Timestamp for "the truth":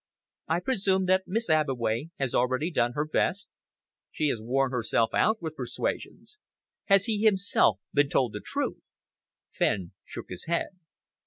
8.33-8.81